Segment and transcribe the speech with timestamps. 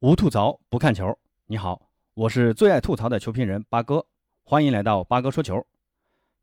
[0.00, 1.18] 无吐槽不看球。
[1.46, 4.06] 你好，我是最爱吐槽的球评人八哥，
[4.44, 5.66] 欢迎来到八哥说球。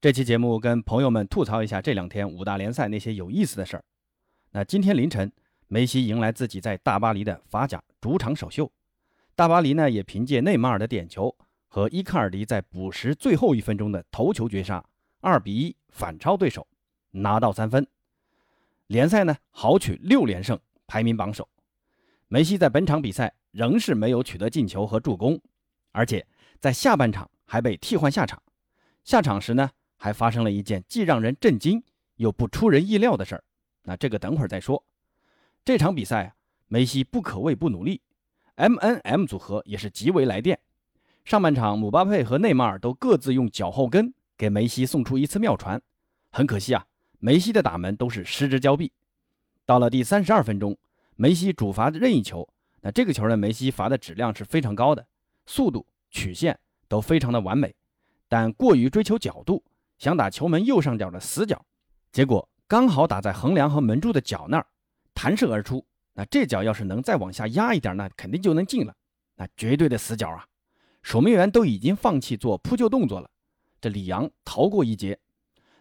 [0.02, 3.84] 这期节目跟朋友们吐槽一下这两天五大联赛那些有意思的事儿。
[4.52, 5.32] 那今天凌晨，
[5.70, 8.70] 梅西迎来自己在大巴黎的法甲主场首秀。
[9.36, 11.34] 大巴黎呢也凭借内马尔的点球
[11.70, 14.84] 和伊卡尔迪在补时最后一分钟的头球绝杀，
[15.22, 16.68] 二比一反超对手，
[17.12, 17.88] 拿到三分。
[18.88, 21.48] 联赛呢豪取六连胜，排名榜首。
[22.28, 23.34] 梅西在本场比赛。
[23.56, 25.40] 仍是没有取得进球和助攻，
[25.94, 26.28] 而且
[26.60, 28.42] 在下半场还被替换下场。
[29.06, 31.82] 下场时呢，还发生了一件既让人震惊
[32.18, 33.44] 又不出人意料的事儿。
[33.84, 34.84] 那这个等会儿再说。
[35.64, 36.36] 这场比赛啊，
[36.68, 38.02] 梅西不可谓不努力
[38.56, 40.60] ，M N M 组合也是极为来电。
[41.24, 45.82] 上半场，姆巴佩和内马尔都各自用脚后跟给梅西送出一次妙传，
[46.30, 46.86] 很可惜啊，
[47.20, 48.92] 梅西的打门都是失之交臂。
[49.66, 50.78] 到了第三十二分钟，
[51.16, 52.46] 梅西主罚任意球。
[52.86, 55.04] 那这个球呢，梅西罚的质量是非常高的，
[55.48, 57.74] 速度、曲线都非常的完美，
[58.30, 59.64] 但过于追求角度，
[59.98, 61.66] 想打球门右上角的死角，
[62.12, 64.68] 结果刚好打在横梁和门柱的角那儿，
[65.16, 65.84] 弹射而出。
[66.14, 68.96] 那这脚要是能再往下压一点，那肯定就能进了，
[69.36, 70.46] 那绝对的死角啊！
[71.02, 73.28] 守门员都已经放弃做扑救动作了，
[73.82, 75.18] 这里昂逃过一劫。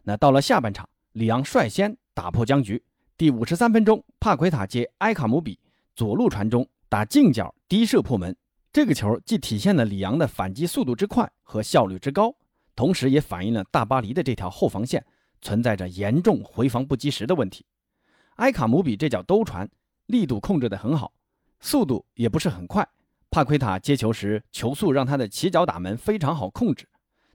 [0.04, 2.82] 那到了下半场，里昂率先打破僵局。
[3.18, 5.60] 第五十三分钟，帕奎塔接埃卡姆比
[5.94, 6.66] 左路传中。
[6.94, 8.36] 打近角低射破门，
[8.72, 12.32] 这个球既体现了里昂的反击速度之快和效率之高，
[12.76, 15.04] 同时也反映了大巴黎的这条后防线
[15.42, 17.66] 存在着严重回防不及时的问题。
[18.36, 19.68] 埃卡姆比这脚兜传
[20.06, 21.12] 力度控制得很好，
[21.58, 22.88] 速度也不是很快。
[23.28, 26.88] 帕奎塔接球时球速让他的起脚打门非常好控制。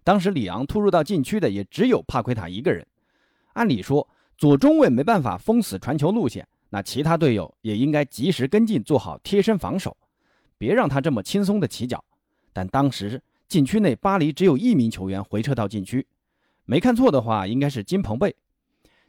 [0.06, 2.88] 当时里昂突入到禁区的也只有帕奎塔一个人，
[3.56, 6.48] 按理说左中卫没办法封死传球路线。
[6.70, 9.98] 那其他队友也应该及时跟进，做好贴身防守，
[10.58, 12.04] 别让他这么轻松的起脚。
[12.54, 16.06] 但当时禁区内巴黎只有一名球员回撤到禁区，
[16.66, 18.36] 没看错的话，应该是金彭贝。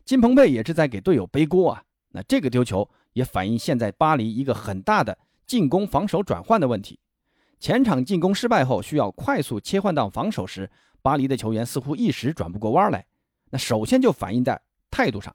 [0.04, 1.82] 金彭贝也是在给队友背锅啊。
[2.12, 5.16] 那这个丢球也反映现在巴黎一个很大的
[5.46, 6.98] 进攻防守转换的问题。
[7.58, 10.70] 前场进攻失败后，需要快速切换到防守时，
[11.02, 13.04] 巴黎的球员似乎一时转不过弯来。
[13.50, 14.60] 那首先就反映在
[14.90, 15.34] 态度上。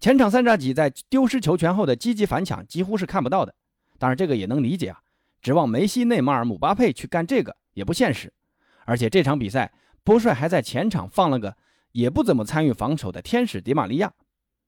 [0.00, 3.52] 前场三叉戟在丢失球权后的积极反抢几乎是看不到的，
[3.98, 5.00] 当然这个也能理解啊，
[5.42, 8.32] 指望梅西、内马尔、姆巴佩去干这个也不现实。
[8.84, 9.72] 而且这场比赛，
[10.04, 11.56] 波帅还在前场放了个
[11.90, 14.12] 也不怎么参与防守的天使迪玛利亚。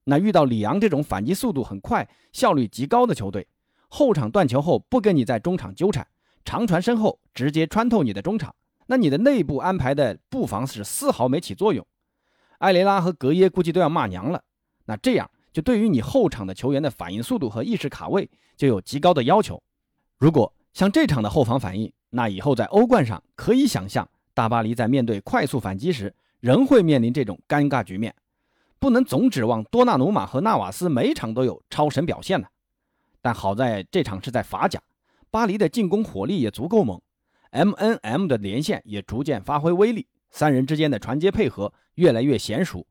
[0.03, 3.47] 那遇到里昂这种反击速度很快、效率极高的球队，
[3.87, 6.05] 后场断球后不跟你在中场纠缠，
[6.43, 8.53] 长传身后直接穿透你的中场，
[8.87, 11.87] 那你的内部安排的布防是丝毫没起作用。
[12.57, 14.43] 埃雷拉和格耶估计都要骂娘了。
[14.91, 19.63] 那这样就对于你后场的球员的反应速度和意识卡位就有极高的要求。
[20.17, 28.13] 如果像这场的后防反应，那以后在欧冠上可以想象，大巴黎在面对快速反击时仍会面临这种尴尬局面。
[28.79, 32.47] 不能总指望多纳鲁马和纳瓦斯每场都有超神表现呢。
[33.21, 34.81] 但好在这场是在法甲，
[35.29, 36.99] 巴黎的进攻火力也足够猛
[37.51, 42.85] ，M N M 的连线也逐渐发挥威力，三人之间的传接配合越来越娴熟。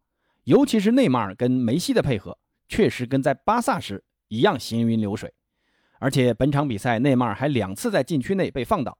[0.44, 5.32] 尤其是内马尔跟梅西的配合，确实跟在巴萨时一样行云流水。
[5.98, 8.96] 而且本场比赛，内马尔还两次在禁区内被放倒，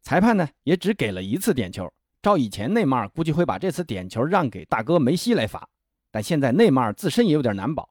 [0.00, 1.92] 裁判呢也只给了一次点球。
[2.22, 5.68] 照以前，内马尔估计会把这次点球让给大哥梅西来罚，
[6.10, 7.90] 但现在内马尔自身也有点难保。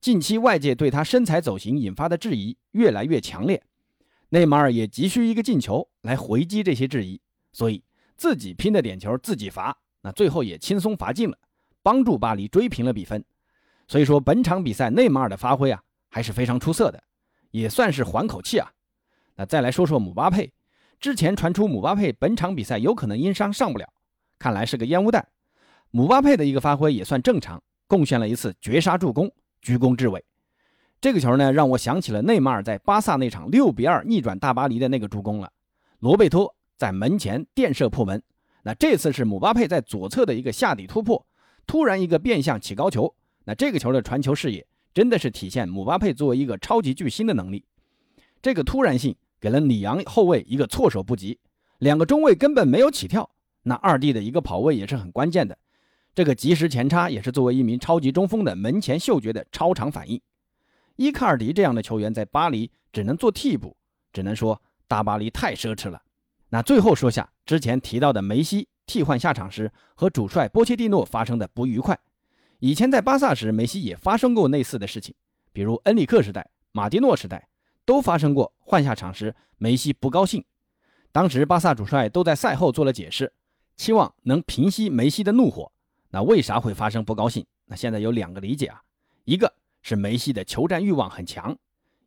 [0.00, 3.62] 近期外界对他身材走形引发的质疑越来越强烈，
[4.30, 7.20] 内马尔也急需一个进球来回击这些质疑，
[7.52, 7.84] 所以
[8.16, 11.36] 自己拼的点球自己罚，那最后也轻松罚进了。
[11.82, 13.24] 帮助巴黎追平了比分，
[13.88, 17.02] 所以说本场比赛内马尔的发挥啊还是非常出色的，
[17.50, 18.70] 也算是缓口气啊。
[19.36, 20.52] 那再来说说姆巴佩，
[20.98, 23.88] 之前传出姆巴佩本场比赛有可能因伤上不了，
[24.38, 25.26] 看来是个烟雾弹。
[25.90, 29.30] 姆巴佩的一个发挥也算正常，贡献了一次绝杀助攻，
[29.62, 30.24] 居功至伟。
[31.00, 35.50] 这个球呢让我想起了内马尔在巴萨那场六比二逆转大巴黎的那个助攻了，
[36.00, 38.22] 罗贝托在门前垫射破门。
[38.62, 41.26] 那这次是姆巴佩在左侧的一个下底突破。
[41.66, 43.14] 突然一个变向起高球，
[43.44, 47.64] 那这个球的传球视野真的是体现姆巴佩作为一个超级巨星的能力。
[48.42, 51.38] 这个突然性给了里昂后卫一个措手不及，
[51.78, 53.30] 两个中卫根本没有起跳。
[53.62, 55.56] 那二弟的一个跑位也是很关键的，
[56.14, 60.20] 这个及时前插也是作为一名超级中锋的门前嗅觉的超长反应。
[60.96, 63.76] 伊卡尔迪这样的球员在巴黎只能做替补，
[64.12, 66.02] 只能说大巴黎太奢侈了。
[66.48, 68.66] 那最后说下之前提到的梅西。
[68.90, 71.96] 替换下场时和主帅波切蒂诺发生的不愉快，
[72.58, 75.14] 以前在巴萨时梅西也发生过类似的事情，
[75.52, 77.48] 比如恩里克时代、马蒂诺时代，
[77.84, 80.44] 都发生过换下场时梅西不高兴。
[81.12, 83.32] 当时巴萨主帅都在赛后做了解释，
[83.76, 85.70] 期望能平息梅西的怒火。
[86.10, 87.46] 那为啥会发生不高兴？
[87.66, 88.82] 那现在有两个理解啊，
[89.24, 91.56] 一个是梅西的求战欲望很强，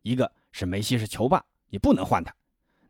[0.02, 2.34] 一个是梅西是球霸，你不能换他。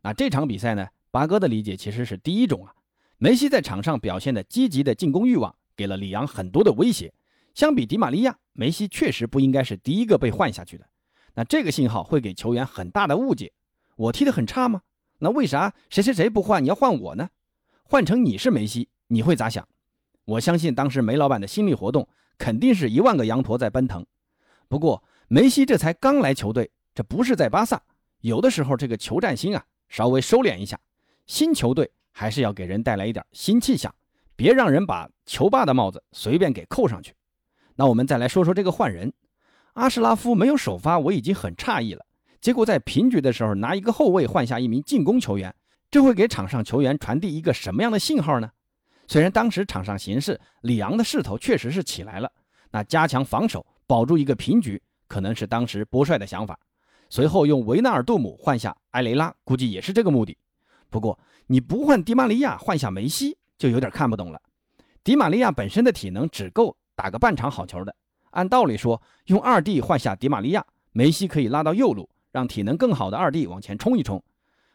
[0.02, 2.74] 那这场比赛呢，八哥的理解其实是第一种啊，
[3.24, 7.10] 梅西在场上表现的积极的进攻欲望，给了里昂很多的威胁。
[7.54, 10.86] 相比迪玛利亚，梅西确实不应该是第一个被换下去的。
[11.32, 13.50] 那这个信号会给球员很大的误解，
[13.96, 14.82] 我踢得很差吗？
[15.20, 17.30] 那为啥谁谁谁不换，你要换我呢？
[17.84, 19.66] 换成你是梅西，你会咋想？
[20.26, 22.06] 我相信当时梅老板的心理活动
[22.36, 24.04] 肯定是一万个羊驼在奔腾。
[24.68, 27.82] 不过梅西这才刚来球队，这不是在巴萨，
[28.20, 30.78] 有的时候这个求战心啊，稍微收敛一下。
[31.26, 33.92] 新球队还是要给人带来一点新气象，
[34.36, 37.12] 别让人把球霸的帽子随便给扣上去。
[37.74, 39.12] 那我们再来说说这个换人，
[39.72, 42.06] 阿什拉夫没有首发，我已经很诧异了。
[42.40, 45.52] 结果在平局的时候拿一个后卫换下一名进攻球员，
[45.90, 48.48] 这会给场上球员传递一个什么样的信号呢？
[49.08, 52.30] 虽然当时场上形势，里昂的势头确实是起来了，
[52.70, 56.56] 那加强防守保住一个平局，可能是当时波帅的想法。
[57.10, 60.36] 随后用维纳尔杜姆换下埃雷拉，估计也是这个目的。
[60.90, 64.40] 不过你不换迪玛利亚换下梅西，就有点看不懂了。
[65.02, 67.94] 迪玛利亚本身的体能只够打个半场好球的，
[68.30, 72.08] 按道理说用二弟换下迪玛利亚，梅西可以拉到右路。
[72.32, 74.20] 让体能更好的二弟往前冲一冲，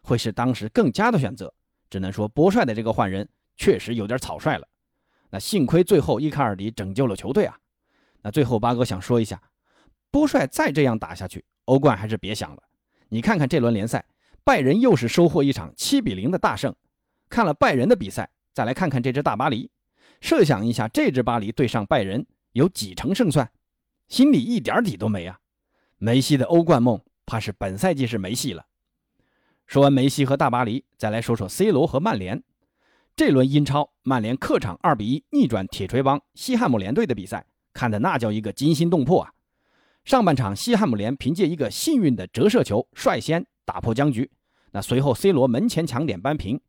[0.00, 1.52] 会是当时更佳的选择。
[1.90, 4.66] 只能说波帅的这个换人确实有点草率了。
[5.28, 7.58] 那幸亏最后伊卡尔迪拯救了球队啊。
[8.22, 9.38] 那最后八哥想说一下，
[10.10, 12.62] 波帅再这样打下去，欧冠还是别想了。
[13.10, 14.06] 你看看这轮联赛，
[14.44, 16.74] 拜仁又是收获一场七比零的大胜。
[17.28, 19.70] 看了拜仁的比赛，再来看看这支大巴黎，
[20.20, 23.50] 设想一下这支巴黎对上拜仁有几成胜算，
[24.08, 25.38] 心里一点底都没啊。
[25.98, 27.00] 梅西的欧冠梦。
[27.26, 28.66] 怕是本赛季是没戏了。
[29.64, 32.42] 说完梅西和大巴黎，再来说说 C 罗和曼联。
[33.14, 39.32] 这轮英超，曼联客场2比1逆转铁锤帮西汉姆联队的比赛，看的那叫一个惊心动魄啊！
[40.04, 44.28] 上半场，西汉姆联凭借一个幸运的折射球率先打破僵局。
[44.72, 46.60] 那随后，C 罗门前抢点扳平。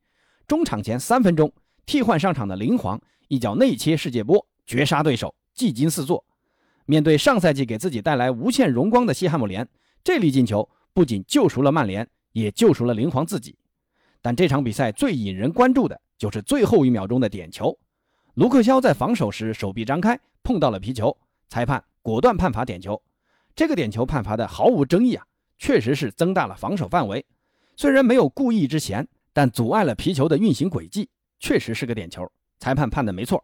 [0.45, 1.51] 中场前三分钟，
[1.87, 6.23] 替换上场的林皇一脚内切世界波绝杀对手，技惊四座。
[6.85, 9.67] 面对上赛季给自己带来无限荣光的西汉姆联。
[10.03, 13.57] 这粒进球不仅救赎了曼联，也救赎了林皇自己。
[14.21, 17.75] 但这场比赛最引人关注的就是最后一秒钟的点球，
[18.35, 21.17] 卢克肖在防守时手臂张开碰到了皮球，
[21.49, 23.01] 裁判果断判罚点球。
[23.55, 25.25] 这个点球判罚的毫无争议啊，
[25.61, 27.23] 确实是增大了防守范围。
[27.77, 31.07] 虽然没有故意之嫌，但阻碍了皮球的运行轨迹，
[31.39, 32.27] 确实是个点球。
[32.59, 33.43] 裁判判的没错。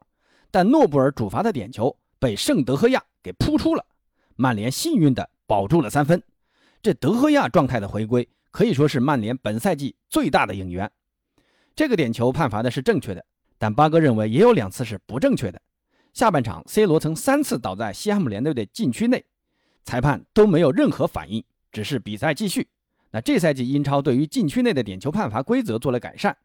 [0.49, 3.85] 但诺布尔主罚的点球被圣德赫亚给扑出了，
[4.35, 6.19] 曼联幸运的保住了三分。
[6.81, 10.89] 这德赫亚状态的回归可以说是曼联本赛季最大的引援。
[11.75, 13.23] 这个点球判罚的是正确的，
[13.59, 15.61] 但八哥认为也有两次是不正确的。
[16.13, 19.23] 下半场，C 罗曾三次倒在西汉姆联队的禁区内，
[19.83, 21.43] 裁判都没有任何反应，
[21.77, 22.67] 只是比赛继续。
[23.11, 26.35] 那这赛季英超对于禁区内的点球判罚规则做了改善，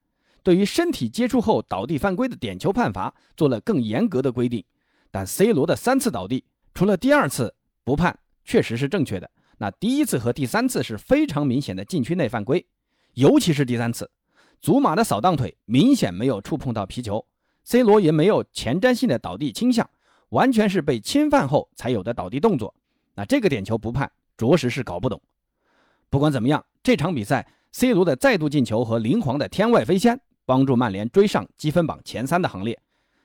[0.42, 4.62] 对于身体接触后倒地犯规的点球判罚做了更严格的规定。
[5.10, 6.44] 但 C 罗的三次倒地，
[6.74, 9.30] 除了第二次不判，确实是正确的。
[9.56, 12.66] 那第一次和第三次是非常明显的禁区内犯规，
[13.14, 14.10] 尤其是第三次，
[14.60, 17.24] 祖马的扫荡腿明显没有触碰到皮球
[17.64, 19.88] ，C 罗也没有前瞻性的倒地倾向，
[20.28, 22.74] 完全是被侵犯后才有的倒地动作。
[23.14, 25.18] 那这个点球不判，着实是搞不懂。
[26.12, 32.78] 不管怎么样，这场比赛 C 罗的再度进球和林皇的天外飞仙，帮助曼联追上积分榜前三的行列。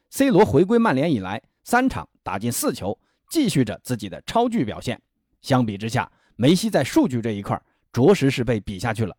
[0.10, 2.98] C 罗回归曼联以来，三场打进四球，
[3.30, 5.02] 继续着自己的超巨表现。
[5.42, 9.14] 相比之下，梅西在数据这一块着实是被比下去了。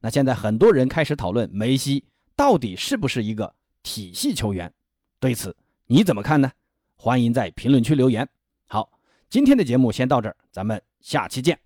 [0.00, 2.04] 那现在很多人开始讨论梅西
[2.36, 3.50] 到底是不是一个
[3.82, 4.70] 体系球员，
[5.18, 5.56] 对此
[5.86, 6.52] 你怎么看呢？
[6.96, 8.28] 欢迎在评论区留言。
[8.66, 8.90] 好，
[9.30, 11.58] 今天的节目先到这儿，咱们下期见。